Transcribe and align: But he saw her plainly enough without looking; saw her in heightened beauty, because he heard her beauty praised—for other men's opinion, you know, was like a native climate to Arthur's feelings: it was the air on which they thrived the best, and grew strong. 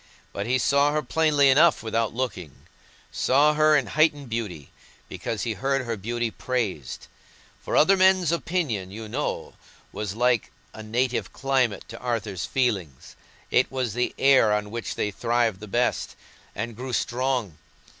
But 0.33 0.47
he 0.47 0.57
saw 0.57 0.93
her 0.93 1.03
plainly 1.03 1.51
enough 1.51 1.83
without 1.83 2.11
looking; 2.11 2.65
saw 3.11 3.53
her 3.53 3.77
in 3.77 3.85
heightened 3.85 4.29
beauty, 4.29 4.71
because 5.07 5.43
he 5.43 5.53
heard 5.53 5.85
her 5.85 5.95
beauty 5.95 6.31
praised—for 6.31 7.75
other 7.77 7.95
men's 7.95 8.31
opinion, 8.31 8.89
you 8.89 9.07
know, 9.07 9.53
was 9.91 10.15
like 10.15 10.51
a 10.73 10.81
native 10.81 11.31
climate 11.33 11.83
to 11.89 11.99
Arthur's 11.99 12.45
feelings: 12.47 13.15
it 13.51 13.71
was 13.71 13.93
the 13.93 14.15
air 14.17 14.51
on 14.51 14.71
which 14.71 14.95
they 14.95 15.11
thrived 15.11 15.59
the 15.59 15.67
best, 15.67 16.15
and 16.55 16.75
grew 16.75 16.93
strong. 16.93 17.59